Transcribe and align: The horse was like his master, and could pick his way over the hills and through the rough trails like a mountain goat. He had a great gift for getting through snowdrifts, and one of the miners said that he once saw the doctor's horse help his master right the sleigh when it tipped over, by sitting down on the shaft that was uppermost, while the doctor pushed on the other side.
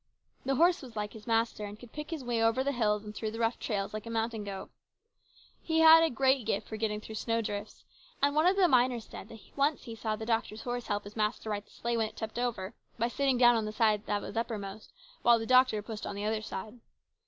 The 0.45 0.55
horse 0.55 0.81
was 0.81 0.95
like 0.95 1.13
his 1.13 1.27
master, 1.27 1.63
and 1.63 1.79
could 1.79 1.91
pick 1.93 2.09
his 2.09 2.23
way 2.23 2.41
over 2.43 2.63
the 2.63 2.71
hills 2.71 3.03
and 3.05 3.13
through 3.13 3.29
the 3.29 3.37
rough 3.39 3.59
trails 3.59 3.93
like 3.93 4.07
a 4.07 4.09
mountain 4.09 4.43
goat. 4.43 4.71
He 5.61 5.81
had 5.81 6.01
a 6.01 6.09
great 6.09 6.43
gift 6.43 6.67
for 6.67 6.75
getting 6.75 6.99
through 6.99 7.13
snowdrifts, 7.13 7.83
and 8.19 8.33
one 8.33 8.47
of 8.47 8.55
the 8.55 8.67
miners 8.67 9.05
said 9.05 9.29
that 9.29 9.35
he 9.35 9.53
once 9.55 9.87
saw 9.99 10.15
the 10.15 10.25
doctor's 10.25 10.63
horse 10.63 10.87
help 10.87 11.03
his 11.03 11.15
master 11.15 11.51
right 11.51 11.63
the 11.63 11.69
sleigh 11.69 11.97
when 11.97 12.09
it 12.09 12.17
tipped 12.17 12.39
over, 12.39 12.73
by 12.97 13.09
sitting 13.09 13.37
down 13.37 13.55
on 13.55 13.65
the 13.65 13.71
shaft 13.71 14.07
that 14.07 14.23
was 14.23 14.35
uppermost, 14.35 14.91
while 15.21 15.37
the 15.37 15.45
doctor 15.45 15.83
pushed 15.83 16.07
on 16.07 16.15
the 16.15 16.25
other 16.25 16.41
side. 16.41 16.79